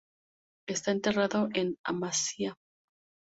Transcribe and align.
Está 0.67 0.89
enterrado 0.89 1.49
en 1.53 1.77
Amasya. 1.85 2.55